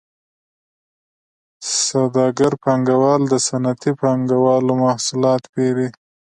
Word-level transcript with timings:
سوداګر 1.87 2.51
پانګوال 2.63 3.21
د 3.27 3.33
صنعتي 3.47 3.91
پانګوالو 4.01 4.73
محصولات 4.83 5.41
پېري 5.53 5.87